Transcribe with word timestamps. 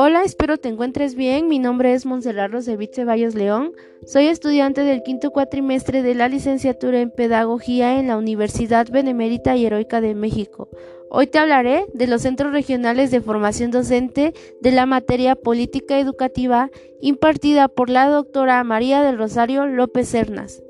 Hola, 0.00 0.22
espero 0.24 0.58
te 0.58 0.68
encuentres 0.68 1.16
bien. 1.16 1.48
Mi 1.48 1.58
nombre 1.58 1.92
es 1.92 2.06
Monserrat 2.06 2.52
Rosevich 2.52 2.94
Ceballos 2.94 3.34
León. 3.34 3.72
Soy 4.06 4.26
estudiante 4.26 4.82
del 4.82 5.02
quinto 5.02 5.32
cuatrimestre 5.32 6.02
de 6.02 6.14
la 6.14 6.28
licenciatura 6.28 7.00
en 7.00 7.10
Pedagogía 7.10 7.98
en 7.98 8.06
la 8.06 8.16
Universidad 8.16 8.86
Benemérita 8.88 9.56
y 9.56 9.66
Heroica 9.66 10.00
de 10.00 10.14
México. 10.14 10.68
Hoy 11.10 11.26
te 11.26 11.38
hablaré 11.38 11.86
de 11.94 12.06
los 12.06 12.22
centros 12.22 12.52
regionales 12.52 13.10
de 13.10 13.20
formación 13.20 13.70
docente 13.70 14.34
de 14.60 14.70
la 14.70 14.86
materia 14.86 15.34
política 15.34 15.98
educativa 15.98 16.70
impartida 17.00 17.66
por 17.68 17.90
la 17.90 18.08
doctora 18.08 18.62
María 18.62 19.02
del 19.02 19.18
Rosario 19.18 19.66
López 19.66 20.08
Cernas. 20.08 20.62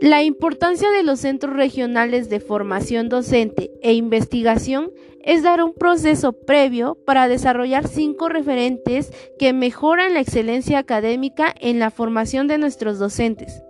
La 0.00 0.22
importancia 0.22 0.90
de 0.90 1.02
los 1.02 1.20
centros 1.20 1.54
regionales 1.54 2.30
de 2.30 2.40
formación 2.40 3.10
docente 3.10 3.70
e 3.82 3.92
investigación 3.92 4.92
es 5.22 5.42
dar 5.42 5.62
un 5.62 5.74
proceso 5.74 6.32
previo 6.32 6.96
para 7.04 7.28
desarrollar 7.28 7.86
cinco 7.86 8.30
referentes 8.30 9.12
que 9.38 9.52
mejoran 9.52 10.14
la 10.14 10.20
excelencia 10.20 10.78
académica 10.78 11.54
en 11.60 11.78
la 11.78 11.90
formación 11.90 12.48
de 12.48 12.56
nuestros 12.56 12.98
docentes. 12.98 13.62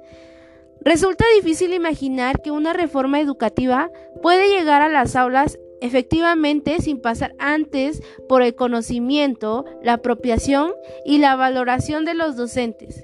Resulta 0.83 1.25
difícil 1.34 1.75
imaginar 1.75 2.41
que 2.41 2.53
una 2.53 2.75
reforma 2.75 3.19
educativa 3.19 3.91
puede 4.23 4.56
llegar 4.56 4.83
a 4.83 4.89
las 4.89 5.17
aulas 5.17 5.59
efectivamente 5.81 6.81
sin 6.81 7.01
pasar 7.01 7.34
antes 7.41 8.05
por 8.28 8.42
el 8.42 8.55
conocimiento, 8.55 9.65
la 9.83 9.95
apropiación 9.95 10.75
y 11.05 11.19
la 11.19 11.34
valoración 11.34 12.05
de 12.05 12.15
los 12.15 12.37
docentes. 12.37 13.03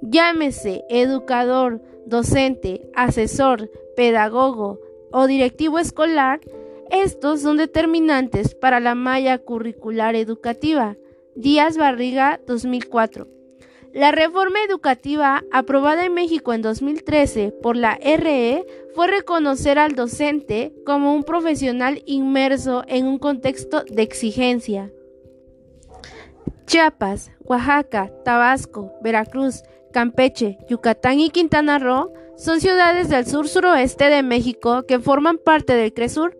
Llámese 0.00 0.84
educador, 0.88 1.80
docente, 2.06 2.88
asesor, 2.94 3.70
pedagogo 3.96 4.80
o 5.12 5.26
directivo 5.26 5.78
escolar, 5.78 6.40
estos 6.90 7.40
son 7.40 7.56
determinantes 7.56 8.54
para 8.54 8.80
la 8.80 8.94
malla 8.94 9.38
curricular 9.38 10.14
educativa. 10.14 10.96
Díaz 11.34 11.76
Barriga 11.76 12.40
2004. 12.46 13.28
La 13.92 14.12
reforma 14.12 14.58
educativa 14.66 15.42
aprobada 15.50 16.04
en 16.04 16.14
México 16.14 16.52
en 16.52 16.62
2013 16.62 17.52
por 17.62 17.76
la 17.76 17.94
RE 17.96 18.66
fue 18.94 19.06
reconocer 19.06 19.78
al 19.78 19.94
docente 19.94 20.74
como 20.84 21.14
un 21.14 21.24
profesional 21.24 22.02
inmerso 22.06 22.84
en 22.88 23.06
un 23.06 23.18
contexto 23.18 23.84
de 23.84 24.02
exigencia. 24.02 24.92
Chiapas, 26.66 27.30
Oaxaca, 27.44 28.10
Tabasco, 28.24 28.92
Veracruz, 29.02 29.62
Campeche, 29.96 30.58
Yucatán 30.68 31.20
y 31.20 31.30
Quintana 31.30 31.78
Roo 31.78 32.12
son 32.36 32.60
ciudades 32.60 33.08
del 33.08 33.26
sur-suroeste 33.26 34.10
de 34.10 34.22
México 34.22 34.82
que 34.82 34.98
forman 34.98 35.38
parte 35.38 35.72
del 35.72 35.94
CRESUR, 35.94 36.36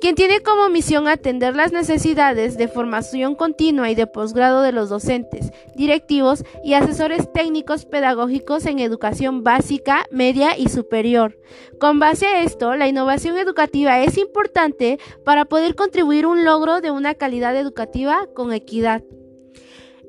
quien 0.00 0.14
tiene 0.14 0.38
como 0.42 0.68
misión 0.68 1.08
atender 1.08 1.56
las 1.56 1.72
necesidades 1.72 2.56
de 2.56 2.68
formación 2.68 3.34
continua 3.34 3.90
y 3.90 3.96
de 3.96 4.06
posgrado 4.06 4.62
de 4.62 4.70
los 4.70 4.90
docentes, 4.90 5.50
directivos 5.74 6.44
y 6.62 6.74
asesores 6.74 7.32
técnicos 7.32 7.84
pedagógicos 7.84 8.64
en 8.64 8.78
educación 8.78 9.42
básica, 9.42 10.06
media 10.12 10.56
y 10.56 10.68
superior. 10.68 11.36
Con 11.80 11.98
base 11.98 12.26
a 12.26 12.44
esto, 12.44 12.76
la 12.76 12.86
innovación 12.86 13.36
educativa 13.38 14.02
es 14.02 14.16
importante 14.18 15.00
para 15.24 15.46
poder 15.46 15.74
contribuir 15.74 16.26
un 16.26 16.44
logro 16.44 16.80
de 16.80 16.92
una 16.92 17.16
calidad 17.16 17.56
educativa 17.56 18.28
con 18.36 18.52
equidad 18.52 19.02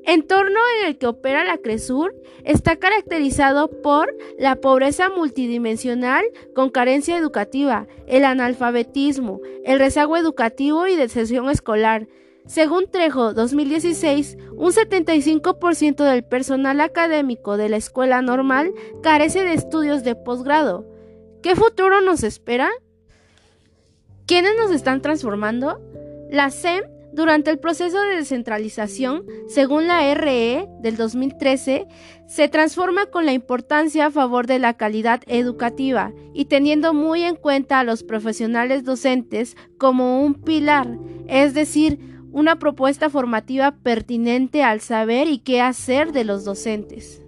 entorno 0.06 0.58
en 0.78 0.86
el 0.86 0.98
que 0.98 1.06
opera 1.06 1.44
la 1.44 1.58
CRESUR 1.58 2.14
está 2.44 2.76
caracterizado 2.76 3.82
por 3.82 4.16
la 4.38 4.56
pobreza 4.56 5.08
multidimensional 5.08 6.24
con 6.54 6.70
carencia 6.70 7.18
educativa, 7.18 7.86
el 8.06 8.24
analfabetismo, 8.24 9.40
el 9.64 9.78
rezago 9.78 10.16
educativo 10.16 10.86
y 10.86 10.96
deserción 10.96 11.50
escolar. 11.50 12.06
Según 12.46 12.88
Trejo 12.88 13.34
2016, 13.34 14.38
un 14.54 14.70
75% 14.70 16.04
del 16.04 16.22
personal 16.22 16.80
académico 16.80 17.56
de 17.56 17.68
la 17.68 17.76
escuela 17.76 18.22
normal 18.22 18.72
carece 19.02 19.42
de 19.44 19.54
estudios 19.54 20.04
de 20.04 20.14
posgrado. 20.14 20.86
¿Qué 21.42 21.56
futuro 21.56 22.00
nos 22.00 22.22
espera? 22.22 22.70
¿Quiénes 24.26 24.52
nos 24.56 24.70
están 24.70 25.02
transformando? 25.02 25.80
La 26.30 26.50
SEM 26.50 26.84
durante 27.16 27.50
el 27.50 27.58
proceso 27.58 27.98
de 27.98 28.16
descentralización, 28.16 29.24
según 29.48 29.86
la 29.86 30.14
RE 30.14 30.68
del 30.80 30.98
2013, 30.98 31.86
se 32.28 32.48
transforma 32.48 33.06
con 33.06 33.24
la 33.24 33.32
importancia 33.32 34.06
a 34.06 34.10
favor 34.10 34.46
de 34.46 34.58
la 34.58 34.74
calidad 34.74 35.22
educativa 35.26 36.12
y 36.34 36.44
teniendo 36.44 36.92
muy 36.92 37.22
en 37.22 37.36
cuenta 37.36 37.80
a 37.80 37.84
los 37.84 38.02
profesionales 38.02 38.84
docentes 38.84 39.56
como 39.78 40.22
un 40.22 40.34
pilar, 40.34 40.98
es 41.26 41.54
decir, 41.54 41.98
una 42.32 42.58
propuesta 42.58 43.08
formativa 43.08 43.70
pertinente 43.82 44.62
al 44.62 44.82
saber 44.82 45.26
y 45.26 45.38
qué 45.38 45.62
hacer 45.62 46.12
de 46.12 46.24
los 46.24 46.44
docentes. 46.44 47.22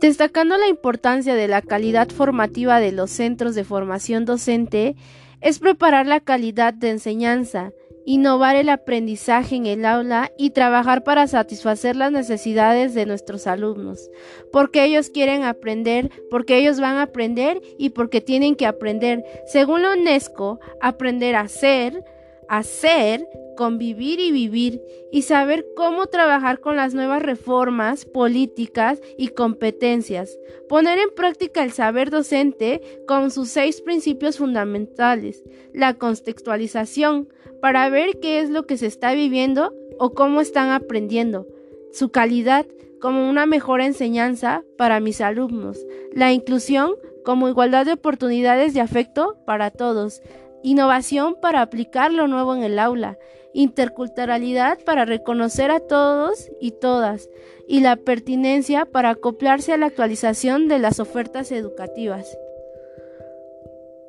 Destacando 0.00 0.56
la 0.56 0.68
importancia 0.68 1.34
de 1.34 1.46
la 1.46 1.60
calidad 1.60 2.08
formativa 2.08 2.80
de 2.80 2.92
los 2.92 3.10
centros 3.10 3.54
de 3.54 3.64
formación 3.64 4.24
docente, 4.24 4.96
es 5.40 5.58
preparar 5.58 6.06
la 6.06 6.20
calidad 6.20 6.74
de 6.74 6.90
enseñanza, 6.90 7.72
innovar 8.06 8.56
el 8.56 8.68
aprendizaje 8.68 9.56
en 9.56 9.66
el 9.66 9.84
aula 9.84 10.32
y 10.38 10.50
trabajar 10.50 11.04
para 11.04 11.26
satisfacer 11.26 11.96
las 11.96 12.12
necesidades 12.12 12.94
de 12.94 13.06
nuestros 13.06 13.46
alumnos, 13.46 14.10
porque 14.52 14.84
ellos 14.84 15.10
quieren 15.10 15.44
aprender, 15.44 16.10
porque 16.30 16.58
ellos 16.58 16.80
van 16.80 16.96
a 16.96 17.02
aprender 17.02 17.60
y 17.78 17.90
porque 17.90 18.20
tienen 18.20 18.54
que 18.54 18.66
aprender. 18.66 19.24
Según 19.46 19.82
la 19.82 19.92
UNESCO, 19.92 20.60
aprender 20.80 21.36
a 21.36 21.48
ser, 21.48 22.04
a 22.50 22.64
ser, 22.64 23.28
convivir 23.56 24.18
y 24.18 24.32
vivir 24.32 24.82
y 25.12 25.22
saber 25.22 25.64
cómo 25.76 26.06
trabajar 26.06 26.58
con 26.58 26.74
las 26.74 26.94
nuevas 26.94 27.22
reformas 27.22 28.04
políticas 28.04 29.00
y 29.16 29.28
competencias. 29.28 30.36
Poner 30.68 30.98
en 30.98 31.14
práctica 31.14 31.62
el 31.62 31.70
saber 31.70 32.10
docente 32.10 32.80
con 33.06 33.30
sus 33.30 33.50
seis 33.50 33.80
principios 33.80 34.38
fundamentales. 34.38 35.44
La 35.72 35.94
contextualización 35.94 37.28
para 37.62 37.88
ver 37.88 38.18
qué 38.20 38.40
es 38.40 38.50
lo 38.50 38.66
que 38.66 38.76
se 38.76 38.86
está 38.86 39.12
viviendo 39.12 39.72
o 40.00 40.12
cómo 40.14 40.40
están 40.40 40.70
aprendiendo. 40.70 41.46
Su 41.92 42.10
calidad 42.10 42.66
como 43.00 43.30
una 43.30 43.46
mejor 43.46 43.80
enseñanza 43.80 44.64
para 44.76 44.98
mis 44.98 45.20
alumnos. 45.20 45.78
La 46.12 46.32
inclusión 46.32 46.94
como 47.24 47.48
igualdad 47.48 47.86
de 47.86 47.92
oportunidades 47.92 48.74
de 48.74 48.80
afecto 48.80 49.36
para 49.46 49.70
todos. 49.70 50.20
Innovación 50.62 51.36
para 51.40 51.62
aplicar 51.62 52.12
lo 52.12 52.28
nuevo 52.28 52.54
en 52.54 52.62
el 52.62 52.78
aula 52.78 53.18
interculturalidad 53.52 54.78
para 54.84 55.04
reconocer 55.04 55.70
a 55.70 55.80
todos 55.80 56.50
y 56.60 56.72
todas, 56.72 57.28
y 57.66 57.80
la 57.80 57.96
pertinencia 57.96 58.84
para 58.84 59.10
acoplarse 59.10 59.72
a 59.72 59.76
la 59.76 59.86
actualización 59.86 60.68
de 60.68 60.78
las 60.78 61.00
ofertas 61.00 61.52
educativas. 61.52 62.26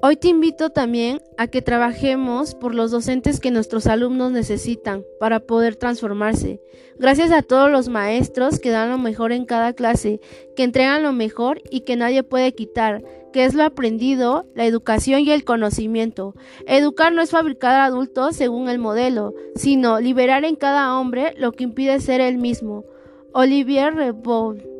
Hoy 0.03 0.15
te 0.15 0.29
invito 0.29 0.71
también 0.71 1.21
a 1.37 1.45
que 1.45 1.61
trabajemos 1.61 2.55
por 2.55 2.73
los 2.73 2.89
docentes 2.89 3.39
que 3.39 3.51
nuestros 3.51 3.85
alumnos 3.85 4.31
necesitan 4.31 5.05
para 5.19 5.41
poder 5.41 5.75
transformarse. 5.75 6.59
Gracias 6.97 7.31
a 7.31 7.43
todos 7.43 7.69
los 7.69 7.87
maestros 7.87 8.57
que 8.57 8.71
dan 8.71 8.89
lo 8.89 8.97
mejor 8.97 9.31
en 9.31 9.45
cada 9.45 9.73
clase, 9.73 10.19
que 10.55 10.63
entregan 10.63 11.03
lo 11.03 11.13
mejor 11.13 11.61
y 11.69 11.81
que 11.81 11.97
nadie 11.97 12.23
puede 12.23 12.53
quitar, 12.53 13.03
que 13.31 13.45
es 13.45 13.53
lo 13.53 13.63
aprendido, 13.63 14.45
la 14.55 14.65
educación 14.65 15.21
y 15.21 15.31
el 15.31 15.43
conocimiento. 15.43 16.35
Educar 16.67 17.13
no 17.13 17.21
es 17.21 17.31
fabricar 17.31 17.79
adultos 17.79 18.35
según 18.35 18.69
el 18.69 18.79
modelo, 18.79 19.33
sino 19.55 19.99
liberar 19.99 20.45
en 20.45 20.55
cada 20.55 20.97
hombre 20.99 21.33
lo 21.37 21.51
que 21.51 21.63
impide 21.63 21.99
ser 21.99 22.21
el 22.21 22.37
mismo. 22.37 22.85
Olivier 23.33 23.95
Reboul 23.95 24.70